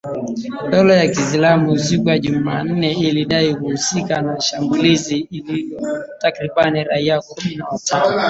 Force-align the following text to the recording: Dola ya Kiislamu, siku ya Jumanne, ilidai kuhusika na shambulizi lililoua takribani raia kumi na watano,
Dola 0.71 0.95
ya 0.95 1.07
Kiislamu, 1.07 1.79
siku 1.79 2.09
ya 2.09 2.19
Jumanne, 2.19 2.91
ilidai 2.93 3.55
kuhusika 3.55 4.21
na 4.21 4.39
shambulizi 4.41 5.27
lililoua 5.31 6.05
takribani 6.21 6.83
raia 6.83 7.21
kumi 7.21 7.55
na 7.55 7.65
watano, 7.67 8.19